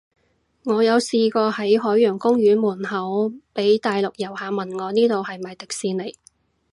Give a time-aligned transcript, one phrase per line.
[0.63, 6.15] 我有試過喺海洋公園門口，被大陸遊客問我呢度係咪迪士尼